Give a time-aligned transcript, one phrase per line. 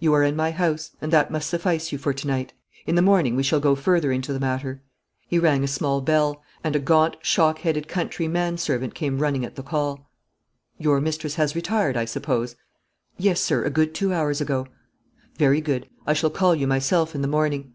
[0.00, 2.54] 'You are in my house, and that must suffice you for to night.
[2.86, 4.80] In the morning we shall go further into the matter.'
[5.26, 9.44] He rang a small bell, and a gaunt shock headed country man servant came running
[9.44, 10.10] at the call.
[10.78, 12.56] 'Your mistress has retired, I suppose?'
[13.18, 14.68] 'Yes, sir, a good two hours ago.'
[15.36, 15.86] 'Very good.
[16.06, 17.74] I shall call you myself in the morning.'